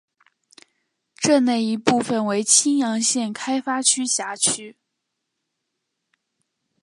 [1.15, 4.75] 镇内一部分为青阳县开发区辖区。